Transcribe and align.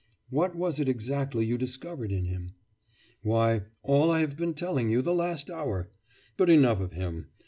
'What 0.31 0.55
was 0.55 0.79
it 0.79 0.89
exactly 0.89 1.45
you 1.45 1.59
discovered 1.59 2.11
in 2.11 2.25
him?' 2.25 2.53
'Why, 3.21 3.65
all 3.83 4.09
I 4.09 4.21
have 4.21 4.35
been 4.35 4.55
telling 4.55 4.89
you 4.89 4.99
the 5.03 5.13
last 5.13 5.47
hour. 5.51 5.91
But 6.37 6.49
enough 6.49 6.79
of 6.79 6.93
him. 6.93 7.27